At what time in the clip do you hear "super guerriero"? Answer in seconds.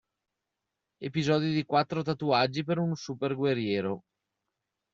2.95-4.01